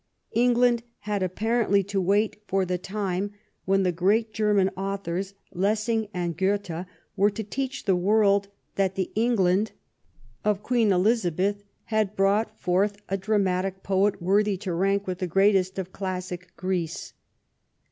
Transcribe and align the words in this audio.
England 0.33 0.81
had 1.01 1.21
apparently 1.21 1.83
to 1.83 2.01
wait 2.01 2.41
for 2.47 2.65
the 2.65 2.79
time 2.79 3.33
when 3.65 3.83
the 3.83 3.91
great 3.91 4.33
German 4.33 4.69
authors, 4.75 5.35
Lessing 5.53 6.07
and 6.11 6.35
Goethe, 6.35 6.87
were 7.15 7.29
to 7.29 7.43
teach 7.43 7.85
the 7.85 7.95
world 7.95 8.47
that 8.77 8.95
the 8.95 9.11
England 9.13 9.73
of 10.43 10.63
Queen 10.63 10.91
Elizabeth 10.91 11.63
had 11.83 12.15
brought 12.15 12.59
forth 12.59 12.97
a 13.09 13.15
dramatic 13.15 13.83
poet 13.83 14.19
worthy 14.19 14.57
to 14.57 14.73
rank 14.73 15.05
with 15.05 15.19
the 15.19 15.27
greatest 15.27 15.77
of 15.77 15.93
classic 15.93 16.47
Greece. 16.57 17.13